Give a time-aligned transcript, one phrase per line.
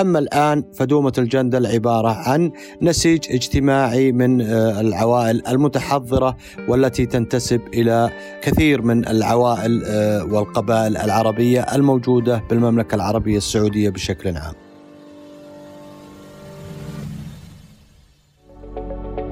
[0.00, 2.52] أما الآن فدومة الجندل عبارة عن
[2.82, 6.36] نسيج اجتماعي من آه، العوائل المتحضرة
[6.68, 8.10] والتي تنتسب إلى
[8.42, 14.54] كثير من العوائل آه، والقبائل العربية الموجودة بالمملكة العربية السعودية بشكل عام.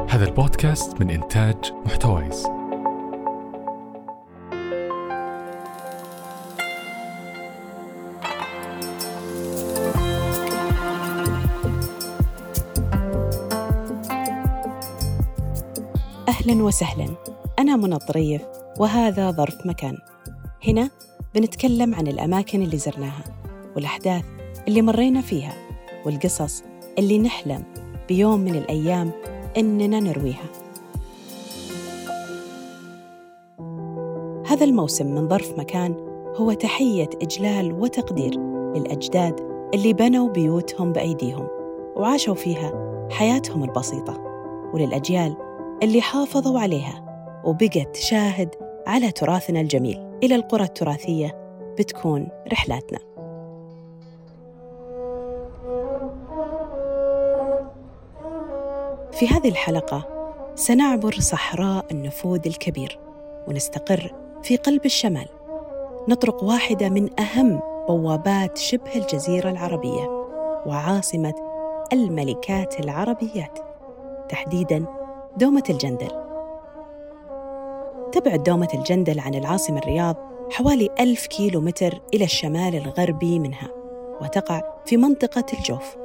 [0.08, 1.56] هذا البودكاست من إنتاج
[1.86, 2.57] محتويس.
[16.48, 17.06] أهلا وسهلا.
[17.58, 18.42] أنا منى الطريف
[18.78, 19.96] وهذا ظرف مكان.
[20.66, 20.90] هنا
[21.34, 23.24] بنتكلم عن الأماكن اللي زرناها
[23.76, 24.24] والأحداث
[24.68, 25.52] اللي مرينا فيها
[26.06, 26.62] والقصص
[26.98, 27.64] اللي نحلم
[28.08, 29.10] بيوم من الأيام
[29.56, 30.44] إننا نرويها.
[34.46, 35.94] هذا الموسم من ظرف مكان
[36.36, 38.34] هو تحية إجلال وتقدير
[38.76, 39.40] للأجداد
[39.74, 41.48] اللي بنوا بيوتهم بأيديهم
[41.96, 42.72] وعاشوا فيها
[43.10, 44.20] حياتهم البسيطة
[44.74, 45.47] وللأجيال
[45.82, 47.04] اللي حافظوا عليها
[47.44, 48.54] وبقت شاهد
[48.86, 50.08] على تراثنا الجميل.
[50.22, 51.38] إلى القرى التراثية
[51.78, 52.98] بتكون رحلاتنا.
[59.12, 60.08] في هذه الحلقة
[60.54, 62.98] سنعبر صحراء النفوذ الكبير
[63.48, 65.28] ونستقر في قلب الشمال.
[66.08, 70.26] نطرق واحدة من أهم بوابات شبه الجزيرة العربية
[70.66, 71.34] وعاصمة
[71.92, 73.58] الملكات العربيات.
[74.28, 74.97] تحديداً
[75.38, 76.10] دومة الجندل.
[78.12, 80.16] تبعد دومة الجندل عن العاصمة الرياض
[80.50, 83.68] حوالي ألف كيلو متر إلى الشمال الغربي منها
[84.20, 85.96] وتقع في منطقة الجوف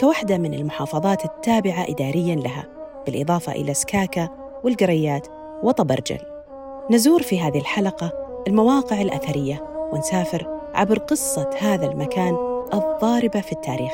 [0.00, 2.64] كواحدة من المحافظات التابعة إدارياً لها
[3.06, 4.28] بالإضافة إلى سكاكا
[4.64, 5.26] والقريات
[5.62, 6.18] وطبرجل.
[6.90, 8.12] نزور في هذه الحلقة
[8.48, 12.36] المواقع الأثرية ونسافر عبر قصة هذا المكان
[12.74, 13.92] الضاربة في التاريخ.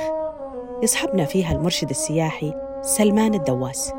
[0.82, 3.92] يصحبنا فيها المرشد السياحي سلمان الدواس.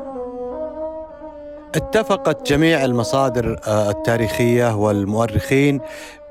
[1.74, 5.80] اتفقت جميع المصادر آه، التاريخية والمؤرخين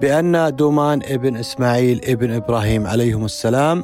[0.02, 3.84] بأن دومان ابن إسماعيل ابن إبراهيم عليهم السلام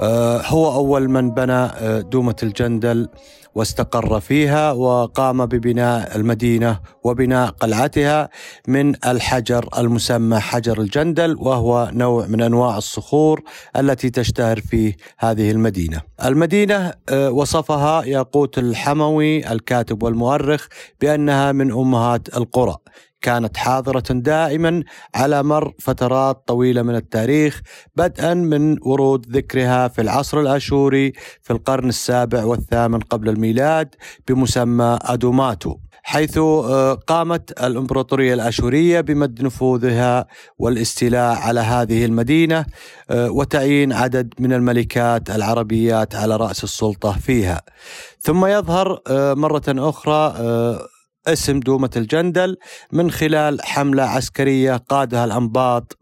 [0.00, 3.08] آه، هو أول من بنى آه، دومة الجندل.
[3.56, 8.28] واستقر فيها وقام ببناء المدينة وبناء قلعتها
[8.68, 13.42] من الحجر المسمى حجر الجندل وهو نوع من أنواع الصخور
[13.76, 16.00] التي تشتهر في هذه المدينة.
[16.24, 20.66] المدينة آه، وصفها ياقوت الحموي الكاتب والمؤرخ
[21.00, 22.76] بأنها من أمهات القرى.
[23.26, 24.82] كانت حاضرة دائما
[25.14, 27.62] على مر فترات طويلة من التاريخ
[27.96, 33.94] بدءا من ورود ذكرها في العصر الأشوري في القرن السابع والثامن قبل الميلاد
[34.28, 40.26] بمسمى أدوماتو حيث آه، قامت الإمبراطورية الاشوريه بمد نفوذها
[40.58, 42.66] والاستيلاء على هذه المدينة
[43.10, 47.62] آه، وتعيين عدد من الملكات العربيات على رأس السلطة فيها.
[48.20, 50.34] ثم يظهر آه، مرة أخرى
[51.28, 52.56] اسم دومة الجندل
[52.92, 55.98] من خلال حملة عسكرية قادها الأنباط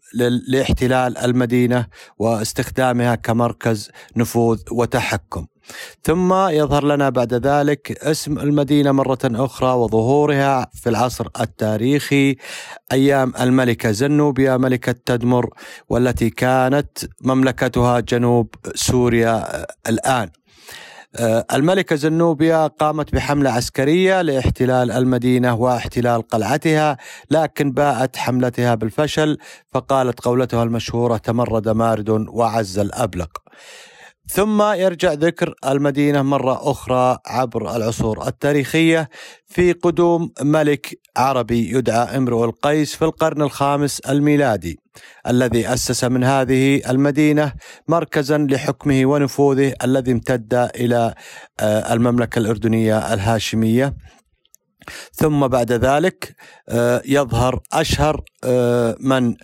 [0.48, 1.86] لاحتلال المدينة
[2.18, 5.46] واستخدامها كمركز نفوذ وتحكم.
[6.02, 12.36] ثم يظهر لنا بعد ذلك اسم المدينة مرة أخرى وظهورها في العصر التاريخي
[12.92, 15.50] أيام الملكة زنوبيا ملكة تدمر
[15.88, 20.28] والتي كانت مملكتها جنوب سوريا الآن.
[20.28, 20.43] آه،
[21.52, 26.96] الملكة زنوبيا قامت بحملة عسكرية لاحتلال المدينة واحتلال قلعتها
[27.30, 29.38] لكن باءت حملتها بالفشل
[29.72, 33.42] فقالت قولتها المشهورة تمرد مارد وعز الأبلق.
[34.28, 39.08] ثم يرجع ذكر المدينة مرة أخرى عبر العصور التاريخية
[39.46, 44.78] في قدوم ملك عربي يدعى امرؤ القيس في القرن الخامس الميلادي
[45.26, 47.52] الذي أسس من هذه المدينة
[47.88, 51.14] مركزا لحكمه ونفوذه الذي امتد إلى
[51.60, 53.94] آه، المملكة الأردنية الهاشمية.
[55.12, 56.36] ثم بعد ذلك
[56.68, 59.34] آه، يظهر أشهر آه، من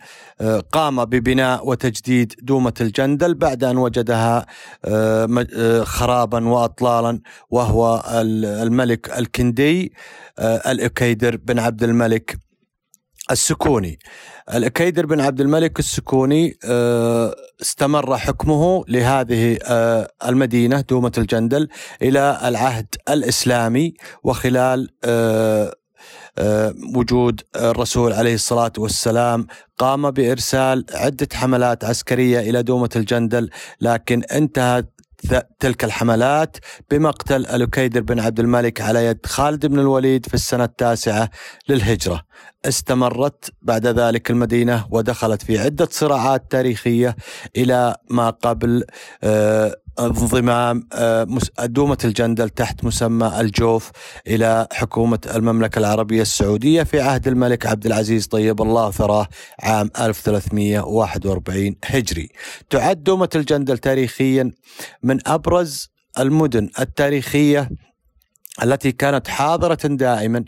[0.40, 4.46] آه، قام ببناء وتجديد دومة الجندل بعد أن وجدها
[5.84, 7.20] خرابا واطلالا
[7.50, 9.92] وهو الملك الكندي
[10.40, 12.49] الأكيدر بن عبد الملك.
[13.30, 13.98] السكوني.
[14.54, 21.68] الكيدر بن عبد الملك السكوني آه، استمر حكمه لهذه آه، المدينة دومة الجندل
[22.02, 25.74] إلى العهد الإسلامي وخلال آه،
[26.96, 29.46] وجود الرسول عليه الصلاة والسلام.
[29.78, 33.50] قام بإرسال عدة حملات عسكرية إلى دومة الجندل
[33.80, 35.00] لكن انتهت
[35.58, 36.56] تلك الحملات
[36.90, 41.30] بمقتل الوكيدر بن عبد الملك على يد خالد بن الوليد في السنة التاسعة
[41.68, 42.22] للهجرة.
[42.64, 47.16] استمرت بعد ذلك المدينة ودخلت في عدة صراعات تاريخية
[47.56, 48.84] إلى ما قبل
[49.22, 51.26] آه، انضمام آه،
[51.60, 53.90] دومة الجندل تحت مسمى الجوف
[54.26, 59.28] إلى حكومة المملكة العربية السعودية في عهد الملك عبد العزيز طيب الله ثراه
[59.62, 62.28] عام 1341 هجري.
[62.70, 64.50] تعد دومة الجندل تاريخيا
[65.02, 67.70] من أبرز المدن التاريخية
[68.62, 70.44] التي كانت حاضرة دائما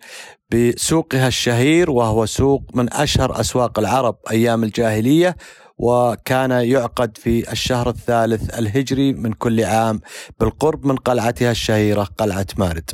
[0.50, 5.36] بسوقها الشهير وهو سوق من أشهر أسواق العرب أيام الجاهلية
[5.82, 10.00] وكان يعقد في الشهر الثالث الهجري من كل عام
[10.40, 12.90] بالقرب من قلعتها الشهيرة قلعة مارد.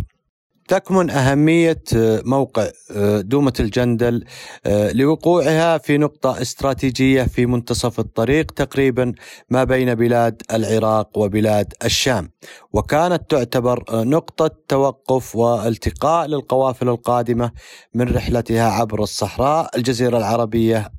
[0.68, 4.24] تكمن أهمية آه، موقع آه، دومة الجندل
[4.66, 9.12] آه، لوقوعها في نقطة استراتيجية في منتصف الطريق تقريبا
[9.50, 12.30] ما بين بلاد العراق وبلاد الشام.
[12.72, 17.52] وكانت تعتبر نقطة توقف والتقاء للقوافل القادمة
[17.94, 20.90] من رحلتها عبر الصحراء الجزيرة العربية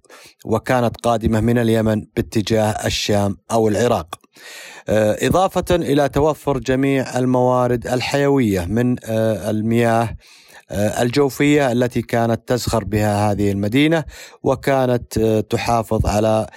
[0.46, 4.29] وكانت قادمة من اليمن باتجاه الشام أو العراق.
[4.90, 10.16] إضافة إلى توفر جميع الموارد الحيوية من آه، المياه
[10.72, 14.04] آه، الجوفية التي كانت تزخر بها هذه المدينة
[14.44, 15.20] وكانت
[15.50, 16.48] تحافظ على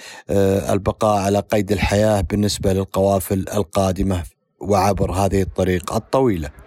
[0.69, 4.23] البقاء على قيد الحياة بالنسبة للقوافل القادمة
[4.59, 6.62] وعبر هذه الطريق الطويلة.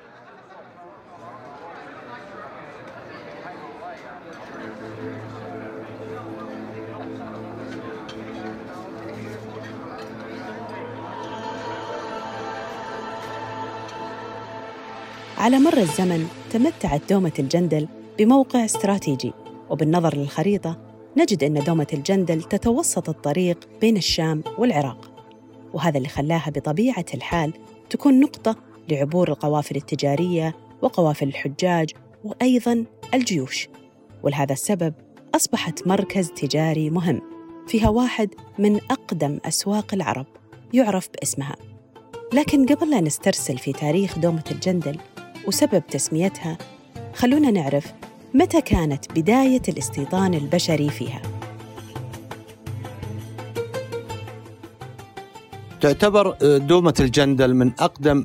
[15.46, 17.88] على مر الزمن تمتعت دومة الجندل
[18.18, 19.32] بموقع استراتيجي
[19.70, 20.78] وبالنظر للخريطة
[21.16, 25.10] نجد أن دومة الجندل تتوسط الطريق بين الشام والعراق
[25.74, 27.52] وهذا اللي خلاها بطبيعة الحال
[27.90, 28.56] تكون نقطة
[28.88, 31.90] لعبور القوافل التجارية وقوافل الحجاج
[32.24, 32.84] وأيضاً
[33.14, 33.68] الجيوش
[34.22, 34.94] ولهذا السبب
[35.34, 37.20] أصبحت مركز تجاري مهم
[37.68, 40.26] فيها واحد من أقدم أسواق العرب
[40.72, 41.56] يعرف باسمها.
[42.32, 44.98] لكن قبل لا نسترسل في تاريخ دومة الجندل
[45.46, 46.58] وسبب تسميتها
[47.14, 47.92] خلونا نعرف
[48.34, 51.22] متى كانت بداية الاستيطان البشري فيها.
[55.80, 58.24] تعتبر آه، دومة الجندل من أقدم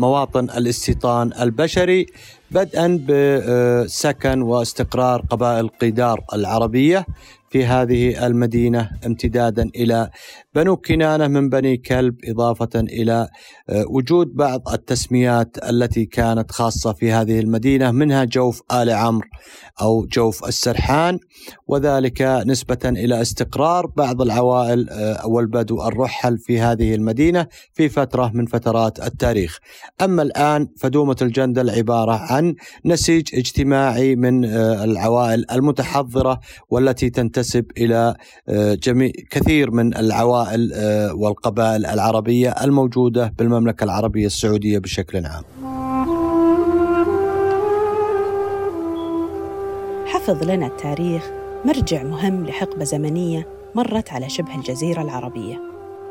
[0.00, 2.06] مواطن الاستيطان البشري
[2.50, 7.06] بدءا بسكن واستقرار قبائل قيدار العربية
[7.50, 10.10] في هذه المدينة امتدادا إلى
[10.58, 13.28] بنو كنانة من بني كلب إضافة إلى
[13.68, 19.28] آه، وجود بعض التسميات التي كانت خاصة في هذه المدينة منها جوف آل عمرو
[19.80, 21.18] أو جوف السرحان
[21.66, 28.46] وذلك نسبة إلى استقرار بعض العوائل آه، والبدو الرحل في هذه المدينة في فترة من
[28.46, 29.58] فترات التاريخ.
[30.02, 36.40] أما الآن فدومة الجندل عبارة عن نسيج اجتماعي من آه، العوائل المتحضرة
[36.70, 38.14] والتي تنتسب إلى
[38.82, 45.44] جميع كثير من العوائل القبائل آه، والقبائل العربية الموجودة بالمملكة العربية السعودية بشكل عام.
[50.06, 51.30] حفظ لنا التاريخ
[51.64, 55.60] مرجع مهم لحقبة زمنية مرت على شبه الجزيرة العربية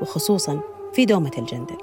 [0.02, 0.60] وخصوصاً
[0.94, 1.78] في دومة الجندل.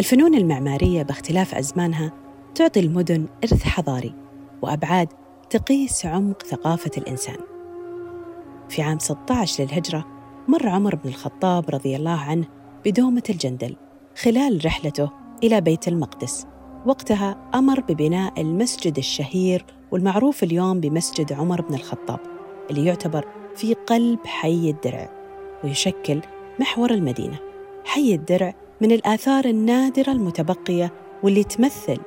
[0.00, 2.12] الفنون المعمارية باختلاف أزمانها
[2.54, 4.14] تعطي المدن إرث حضاري
[4.62, 5.08] وأبعاد
[5.50, 7.36] تقيس عمق ثقافة الإنسان.
[8.68, 10.11] في عام 16 للهجرة
[10.48, 12.44] مر عمر بن الخطاب رضي الله عنه
[12.84, 13.76] بدومة الجندل
[14.22, 15.10] خلال رحلته
[15.44, 16.46] إلى بيت المقدس.
[16.86, 22.20] وقتها أمر ببناء المسجد الشهير والمعروف اليوم بمسجد عمر بن الخطاب
[22.70, 23.24] اللي يعتبر
[23.56, 25.10] في قلب حي الدرع
[25.64, 26.20] ويشكل
[26.60, 27.38] محور المدينة.
[27.84, 31.98] حي الدرع من الآثار النادرة المتبقية واللي تمثل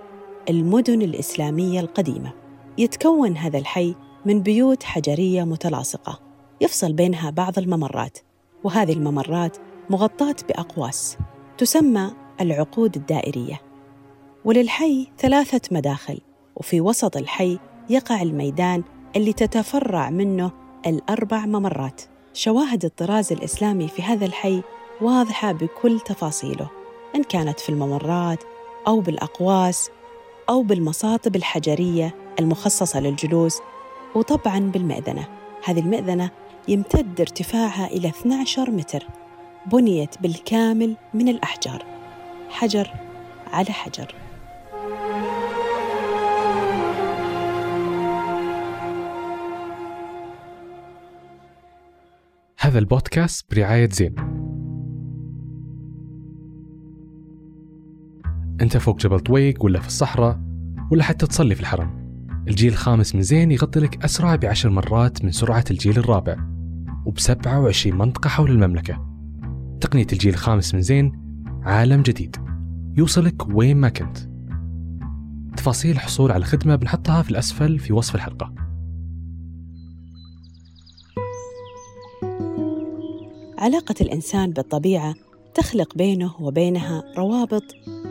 [0.50, 2.34] المدن الإسلامية القديمة.
[2.78, 3.96] يتكون هذا الحي
[4.26, 6.20] من بيوت حجرية متلاصقة
[6.62, 8.18] يفصل بينها بعض الممرات.
[8.66, 9.58] وهذه الممرات
[9.90, 11.18] مغطاة بأقواس
[11.58, 13.62] تسمى العقود الدائرية.
[14.46, 16.22] وللحي ثلاثة مداخل
[16.56, 18.84] وفي وسط الحي يقع الميدان
[19.16, 20.52] اللي تتفرع منه
[20.88, 22.02] الأربع ممرات.
[22.34, 24.62] شواهد الطراز الإسلامي في هذا الحي
[25.02, 26.70] واضحة بكل تفاصيله
[27.16, 28.44] إن كانت في الممرات
[28.88, 29.90] أو بالأقواس
[30.50, 33.60] أو بالمصاطب الحجرية المخصصة للجلوس
[34.16, 35.28] وطبعاً بالمئذنة.
[35.64, 36.32] هذه المئذنة
[36.68, 39.04] يمتد ارتفاعها إلى 12 متر
[39.72, 41.86] بنيت بالكامل من الأحجار.
[42.50, 42.92] حجر
[43.54, 44.16] على حجر.
[52.60, 54.16] هذا البودكاست برعاية زين.
[58.62, 60.40] أنت فوق جبل طويق ولا في الصحراء
[60.92, 62.06] ولا حتى تصلي في الحرم.
[62.48, 66.55] الجيل الخامس من زين يغطي لك أسرع بعشر مرات من سرعة الجيل الرابع.
[67.06, 69.06] وب 27 منطقة حول المملكة.
[69.82, 71.12] تقنية الجيل الخامس من زين
[71.64, 72.36] عالم جديد.
[72.98, 74.18] يوصلك وين ما كنت.
[75.58, 78.54] تفاصيل الحصول على الخدمة بنحطها في الأسفل في وصف الحلقة.
[83.58, 85.16] علاقة الإنسان بالطبيعة
[85.54, 87.64] تخلق بينه وبينها روابط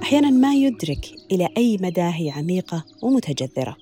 [0.02, 3.76] أحيانا ما يدرك إلى أي مدى هي عميقة ومتجذرة.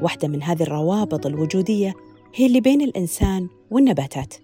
[0.00, 1.94] واحدة من هذه الروابط الوجودية
[2.34, 4.34] هي اللي بين الإنسان والنباتات.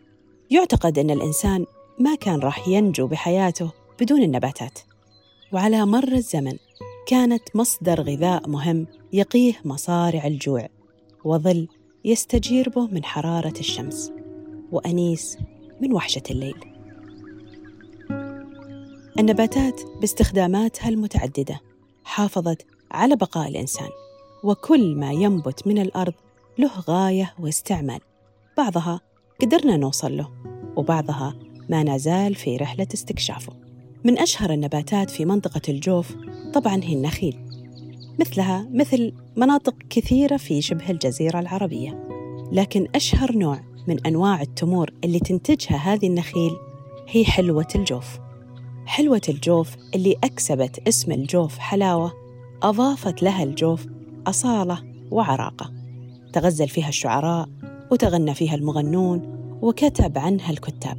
[0.51, 1.67] يعتقد أن الإنسان
[1.99, 4.79] ما كان راح ينجو بحياته بدون النباتات.
[5.53, 6.57] وعلى مر الزمن
[7.07, 10.69] كانت مصدر غذاء مهم يقيه مصارع الجوع
[11.25, 11.69] وظل
[12.05, 14.13] يستجير به من حرارة الشمس
[14.73, 15.39] وأنيس
[15.81, 16.57] من وحشة الليل.
[19.19, 21.61] النباتات باستخداماتها المتعددة
[22.05, 23.89] حافظت على بقاء الإنسان
[24.45, 26.15] وكل ما ينبت من الأرض
[26.59, 28.01] له غاية واستعمال
[28.57, 29.01] بعضها
[29.43, 30.29] قدرنا نوصل له
[30.77, 31.35] وبعضها
[31.69, 33.53] ما نزال في رحلة استكشافه.
[34.05, 36.17] من أشهر النباتات في منطقة الجوف
[36.55, 37.39] طبعاً هي النخيل
[38.19, 42.09] مثلها مثل مناطق كثيرة في شبه الجزيرة العربية.
[42.53, 46.53] لكن أشهر نوع من أنواع التمور اللي تنتجها هذه النخيل
[47.09, 48.19] هي حلوة الجوف.
[48.87, 52.13] حلوة الجوف اللي أكسبت اسم الجوف حلاوة
[52.63, 53.87] أضافت لها الجوف
[54.27, 55.73] أصالة وعراقة.
[56.33, 57.49] تغزل فيها الشعراء
[57.91, 59.23] وتغنى فيها المغنون
[59.63, 60.99] وكتب عنها الكتاب.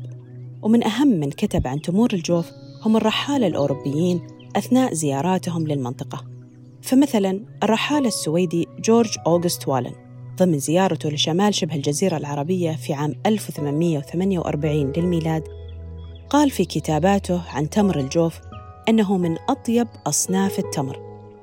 [0.62, 2.52] ومن أهم من كتب عن تمور الجوف
[2.86, 4.22] هم الرحالة الأوروبيين
[4.56, 6.26] أثناء زياراتهم للمنطقة.
[6.82, 9.92] فمثلا الرحالة السويدي جورج أوغست والن
[10.38, 15.44] ضمن زيارته لشمال شبه الجزيرة العربية في عام 1848 للميلاد
[16.30, 18.40] قال في كتاباته عن تمر الجوف
[18.90, 21.00] أنه من أطيب أصناف التمر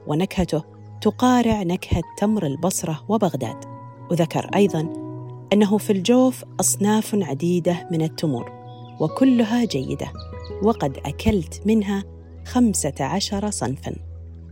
[0.07, 0.63] ونكهته
[1.01, 3.65] تقارع نكهة تمر البصرة وبغداد.
[4.11, 5.08] وذكر أيضا
[5.53, 8.53] أنه في الجوف أصناف عديدة من التمور
[9.01, 10.13] وكلها جيدة
[10.63, 12.05] وقد أكلت منها
[12.47, 13.95] خمسة عشر صنفاً.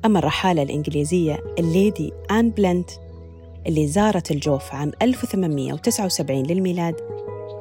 [0.05, 2.91] أما الرحالة الإنجليزية الليدي آن بلنت
[3.67, 6.95] اللي زارت الجوف عام 1879 للميلاد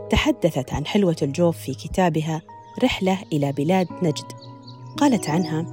[0.09, 2.41] تحدثت عن حلوة الجوف في كتابها
[2.83, 4.31] رحلة إلى بلاد نجد.
[4.97, 5.65] قالت عنها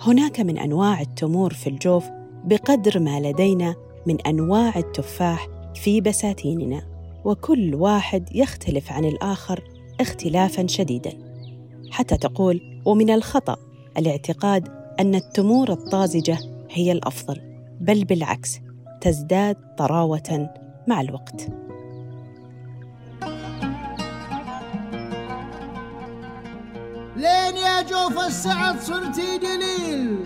[0.00, 2.04] هناك من أنواع التمور في الجوف
[2.44, 3.74] بقدر ما لدينا
[4.06, 6.93] من أنواع التفاح في بساتيننا.
[7.24, 9.64] وكل واحد يختلف عن الآخر
[10.00, 11.12] اختلافا شديدا.
[11.90, 13.56] حتى تقول ومن الخطأ
[13.98, 14.68] الاعتقاد
[15.00, 16.38] أن التمور الطازجة
[16.70, 17.40] هي الأفضل
[17.80, 18.60] بل بالعكس
[19.00, 20.50] تزداد طراوة
[20.88, 21.48] مع الوقت.
[27.16, 30.16] لين يا جوف السعد صرتي دليل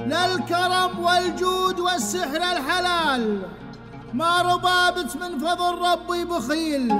[0.00, 3.42] للكرم والجود والسحر الحلال.
[4.14, 6.94] ما ربابت من فضل ربي بخيل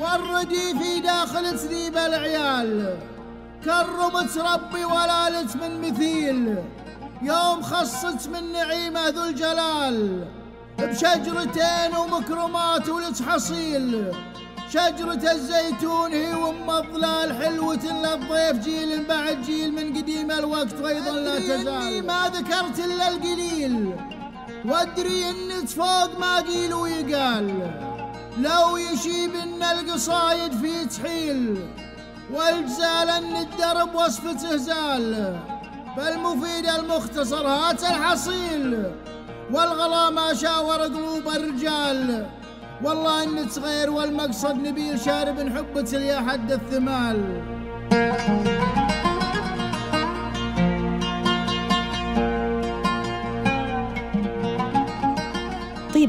[0.00, 2.98] وردي في داخل تذيب العيال.
[3.64, 6.56] كرمت ربي ولالت من مثيل
[7.22, 10.24] يوم خصت من نعيمه ذو الجلال.
[10.78, 14.12] بشجرتين ومكرمات ولت حصيل
[14.70, 21.38] شجرة الزيتون هي وأم الظلال حلوة للضيف جيل بعد جيل من قديم الوقت وأيضا لا
[21.38, 22.06] تزال.
[22.06, 23.92] ما ذكرت إلا القليل.
[24.64, 27.70] وادري إن فوق ما قيل ويقال.
[28.38, 31.58] لو يشيب إن القصايد في تحيل
[32.32, 35.38] والجزال إن الدرب وصفته زال
[35.96, 38.84] فالمفيد المختصر هات الحصيل
[39.52, 42.26] والغلا ما شاور قلوب الرجال.
[42.84, 47.42] والله إن صغير والمقصد نبيل شارب حبة يا حد الثمال.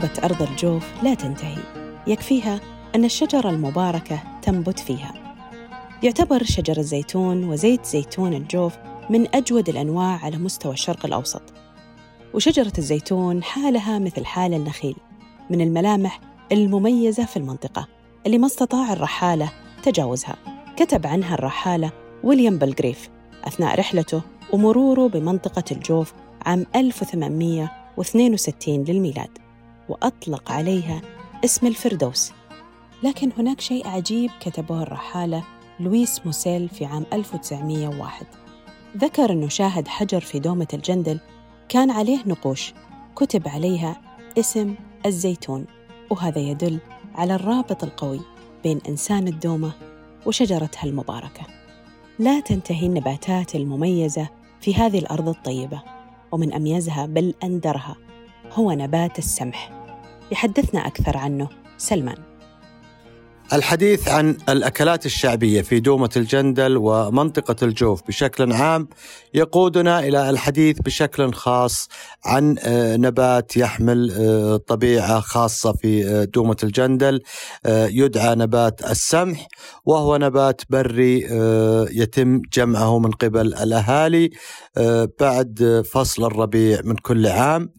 [0.01, 1.57] طيبة أرض الجوف لا تنتهي.
[2.07, 2.59] يكفيها
[2.95, 5.13] أن الشجرة المباركة تنبت فيها.
[6.03, 8.77] يعتبر شجر الزيتون وزيت زيتون الجوف
[9.09, 11.41] من أجود الأنواع على مستوى الشرق الأوسط.
[12.33, 14.95] وشجرة الزيتون حالها مثل حال النخيل
[15.49, 16.19] من الملامح
[16.51, 17.87] المميزة في المنطقة
[18.25, 19.51] اللي ما استطاع الرحالة
[19.83, 20.35] تجاوزها.
[20.77, 21.91] كتب عنها الرحالة
[22.23, 23.09] ويليام بلغريف
[23.43, 24.21] أثناء رحلته
[24.53, 26.13] ومروره بمنطقة الجوف
[26.45, 29.40] عام 1862 للميلاد.
[29.91, 31.01] وأطلق عليها
[31.45, 32.31] اسم الفردوس.
[33.03, 35.43] لكن هناك شيء عجيب كتبه الرحالة
[35.79, 38.25] لويس موسيل في عام 1901
[38.97, 41.19] ذكر أنه شاهد حجر في دومة الجندل
[41.69, 42.73] كان عليه نقوش
[43.15, 44.01] كتب عليها
[44.39, 45.65] اسم الزيتون
[46.09, 46.79] وهذا يدل
[47.15, 48.19] على الرابط القوي
[48.63, 49.71] بين إنسان الدومة
[50.25, 51.41] وشجرتها المباركة.
[52.19, 54.29] لا تنتهي النباتات المميزة
[54.61, 55.81] في هذه الأرض الطيبة
[56.31, 57.95] ومن أميزها بل أندرها
[58.51, 59.80] هو نبات السمح.
[60.31, 61.49] يحدثنا أكثر عنه.
[61.77, 62.31] سلمان.
[63.53, 68.87] الحديث عن الأكلات الشعبية في دومة الجندل ومنطقة الجوف بشكل عام
[69.33, 71.89] يقودنا إلى الحديث بشكل خاص
[72.25, 77.21] عن آه، نبات يحمل آه، طبيعة خاصة في آه، دومة الجندل
[77.67, 79.47] يدعى نبات السمح
[79.85, 81.19] وهو نبات بري
[81.91, 84.29] يتم جمعه من قبل الأهالي
[85.19, 87.69] بعد فصل الربيع من كل عام.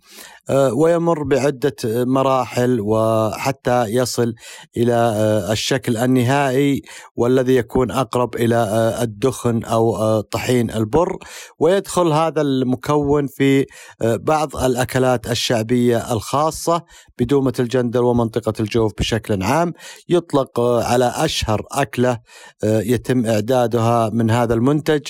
[0.50, 4.34] ويمر بعدة مراحل وحتى يصل
[4.76, 6.82] إلى آه، الشكل النهائي
[7.16, 11.16] والذي يكون أقرب إلى آه، الدخن أو طحين البر.
[11.58, 13.66] ويدخل هذا المكون في
[14.02, 16.82] بعض الأكلات الشعبية الخاصة
[17.18, 19.72] بدومة الجندل ومنطقة الجوف بشكل عام.
[20.08, 22.18] يطلق على أشهر أكلة
[22.64, 25.02] يتم إعدادها من هذا المنتج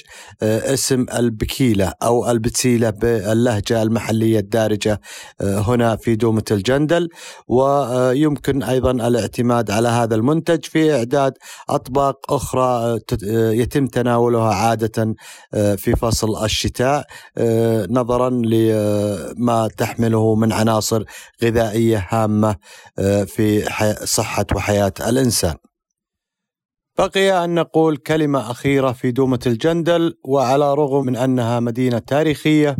[0.42, 5.00] اسم البكيلة أو البتيلة باللهجة المحلية الدارجة آه،
[5.40, 7.08] هنا في دومة الجندل
[7.48, 11.32] ويمكن أيضا الاعتماد على هذا المنتج في إعداد
[11.68, 15.14] أطباق أخرى آه، آه، يتم تناولها عادة
[15.52, 17.06] في فصل الشتاء
[17.90, 21.04] نظرا لما تحمله من عناصر
[21.42, 22.56] غذائية هامة
[23.26, 23.64] في
[24.04, 25.54] صحة وحياة الإنسان.
[26.98, 32.76] بقي أن نقول كلمة أخيرة في دومة الجندل وعلى رغم من أنها مدينة تاريخية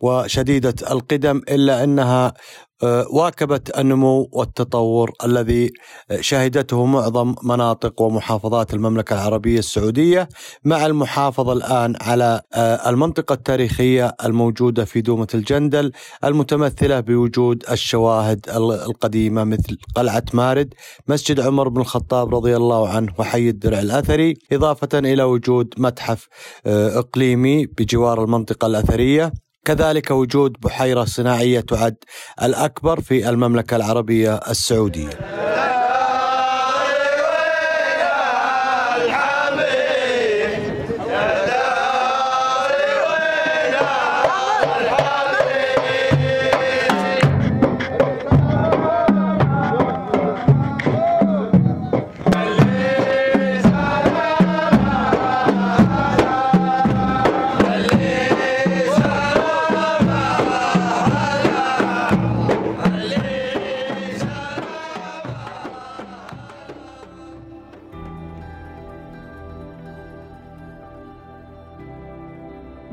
[0.00, 2.34] وشديدة القدم إلا أنها
[2.82, 5.72] آه، واكبت النمو والتطور الذي
[6.20, 10.28] شهدته معظم مناطق ومحافظات المملكة العربية السعودية
[10.64, 15.92] مع المحافظة الآن على آه، المنطقة التاريخية الموجودة في دومة الجندل
[16.24, 18.40] المتمثلة بوجود الشواهد
[18.86, 20.74] القديمة مثل قلعة مارد
[21.08, 26.28] مسجد عمر بن الخطاب رضي الله عنه وحي الدرع الأثري إضافة إلى وجود متحف
[26.66, 29.43] آه، إقليمي بجوار المنطقة الأثرية.
[29.64, 31.96] كذلك وجود بحيرة صناعية تعد
[32.42, 35.43] الأكبر في المملكة العربية السعودية.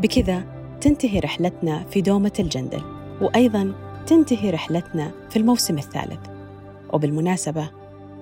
[0.01, 0.43] بكذا
[0.81, 2.81] تنتهي رحلتنا في دومة الجندل
[3.21, 3.73] وأيضا
[4.07, 6.19] تنتهي رحلتنا في الموسم الثالث.
[6.93, 7.69] وبالمناسبة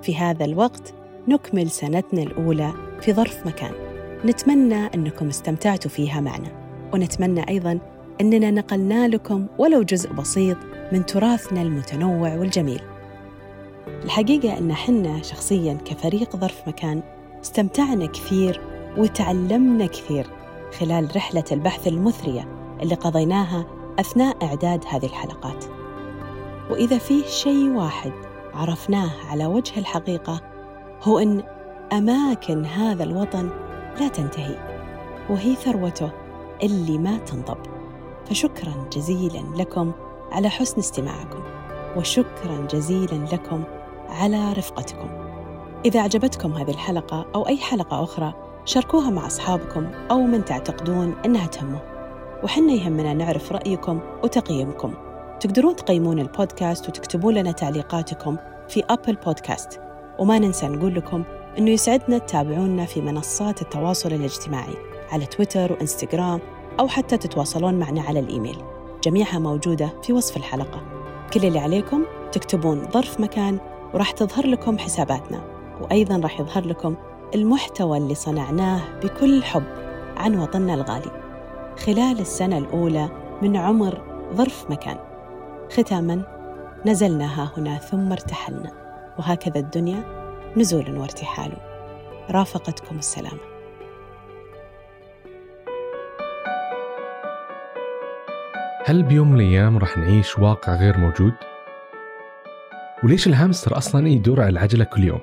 [0.02, 0.94] في هذا الوقت
[1.28, 3.72] نكمل سنتنا الأولى في ظرف مكان.
[4.26, 6.50] نتمنى أنكم استمتعتوا فيها معنا
[6.94, 7.80] ونتمنى أيضا
[8.22, 10.58] أننا نقلنا لكم ولو جزء بسيط
[10.92, 12.82] من تراثنا المتنوع والجميل.
[14.04, 17.02] الحقيقة أن حنا شخصياً كفريق ظرف مكان
[17.42, 18.62] استمتعنا كثير
[18.98, 20.39] وتعلمنا كثير.
[20.80, 22.48] خلال رحلة البحث المثرية
[22.82, 23.66] اللي قضيناها
[24.00, 25.66] أثناء إعداد هذه الحلقات.
[26.70, 28.12] وإذا فيه شيء واحد
[28.54, 30.42] عرفناه على وجه الحقيقة
[31.04, 31.44] هو أن
[31.94, 33.50] أماكن هذا الوطن
[34.00, 34.56] لا تنتهي
[35.30, 36.12] وهي ثروته
[36.64, 37.58] اللي ما تنضب.
[38.26, 39.92] فشكرا جزيلا لكم
[40.32, 41.44] على حسن استماعكم
[41.98, 43.64] وشكرا جزيلا لكم
[44.10, 45.10] على رفقتكم.
[45.86, 51.48] إذا أعجبتكم هذه الحلقة أو أي حلقة أخرى شاركوها مع أصحابكم أو من تعتقدون أنها
[51.48, 51.82] تهمه.
[52.44, 54.94] وحنا يهمنا نعرف رأيكم وتقييمكم.
[55.40, 59.80] تقدرون تقيمون البودكاست وتكتبون لنا تعليقاتكم في أبل بودكاست.
[60.20, 61.24] وما ننسى نقول لكم
[61.58, 64.76] أنه يسعدنا تتابعونا في منصات التواصل الاجتماعي
[65.12, 66.40] على تويتر وإنستغرام
[66.80, 68.58] أو حتى تتواصلون معنا على الإيميل.
[69.04, 70.82] جميعها موجودة في وصف الحلقة.
[71.34, 73.60] كل اللي عليكم تكتبون ظرف مكان
[73.94, 75.42] وراح تظهر لكم حساباتنا.
[75.82, 76.96] وأيضا راح يظهر لكم
[77.36, 79.64] المحتوى اللي صنعناه بكل حب
[80.18, 81.12] عن وطننا الغالي.
[81.86, 83.10] خلال السنة الأولى
[83.42, 84.02] من عمر
[84.34, 84.98] ظرف مكان.
[85.72, 86.24] ختاما
[86.86, 88.72] نزلنا ها هنا ثم ارتحلنا.
[89.20, 90.04] وهكذا الدنيا
[90.58, 91.52] نزول وارتحال.
[92.32, 93.40] رافقتكم السلامة.
[98.86, 101.34] هل بيوم من الأيام راح نعيش واقع غير موجود؟
[103.04, 105.22] وليش الهامستر أصلا يدور على العجلة كل يوم؟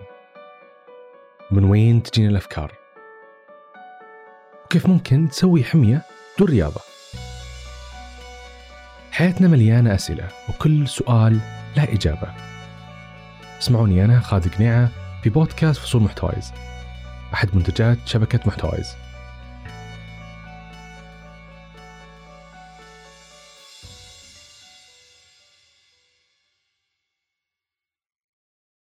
[1.50, 2.72] من وين تجينا الأفكار؟
[4.64, 6.02] وكيف ممكن تسوي حمية
[6.38, 6.80] دون رياضة؟
[9.10, 11.40] حياتنا مليانة أسئلة وكل سؤال
[11.76, 12.34] له إجابة.
[13.58, 14.88] اسمعوني أنا خالد قنيعة
[15.22, 16.52] في بودكاست فصول محتوايز
[17.34, 18.96] أحد منتجات شبكة محتوايز